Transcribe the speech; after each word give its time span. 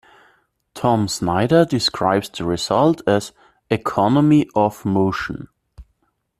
Tom 0.73 1.07
Snyder 1.07 1.63
describes 1.63 2.27
the 2.27 2.43
result 2.43 3.03
as 3.05 3.33
"economy 3.69 4.47
of 4.55 4.83
motion". 4.83 5.47